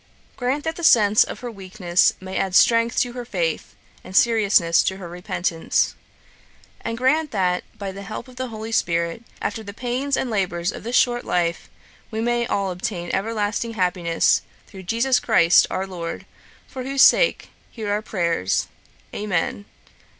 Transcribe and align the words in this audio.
Grant 0.35 0.63
that 0.63 0.77
the 0.77 0.83
sense 0.83 1.23
of 1.23 1.41
her 1.41 1.51
weakness 1.51 2.13
may 2.19 2.35
add 2.35 2.55
strength 2.55 2.97
to 3.01 3.13
her 3.13 3.23
faith, 3.23 3.75
and 4.03 4.15
seriousness 4.15 4.81
to 4.81 4.97
her 4.97 5.07
repentance. 5.07 5.93
And 6.83 6.97
grant 6.97 7.29
that 7.29 7.65
by 7.77 7.91
the 7.91 8.01
help 8.01 8.27
of 8.27 8.35
thy 8.37 8.47
Holy 8.47 8.71
Spirit, 8.71 9.21
after 9.43 9.61
the 9.61 9.75
pains 9.75 10.17
and 10.17 10.31
labours 10.31 10.71
of 10.71 10.81
this 10.81 10.95
short 10.95 11.23
life, 11.23 11.69
we 12.09 12.19
may 12.19 12.47
all 12.47 12.71
obtain 12.71 13.11
everlasting 13.13 13.75
happiness, 13.75 14.41
through 14.65 14.81
JESUS 14.89 15.19
CHRIST 15.19 15.67
our 15.69 15.85
Lord; 15.85 16.25
for 16.67 16.81
whose 16.81 17.03
sake 17.03 17.49
hear 17.69 17.91
our 17.91 18.01
prayers. 18.01 18.69
Amen. 19.13 19.65